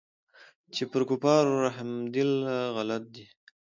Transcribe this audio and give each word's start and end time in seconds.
چې 0.73 0.83
پر 0.91 1.01
كفارو 1.09 1.53
رحمېدل 1.67 2.31
غلط 2.75 3.03
دي. 3.15 3.25